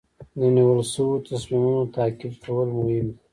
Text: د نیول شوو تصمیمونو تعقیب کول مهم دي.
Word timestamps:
د 0.39 0.41
نیول 0.55 0.79
شوو 0.91 1.23
تصمیمونو 1.29 1.91
تعقیب 1.95 2.33
کول 2.43 2.67
مهم 2.77 3.05
دي. 3.09 3.15